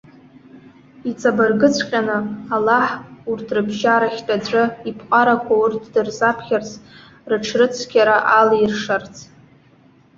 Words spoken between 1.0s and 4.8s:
Иҵабыргыҵәҟьаны, Аллаҳ урҭ рыбжьарахьтә аӡәы,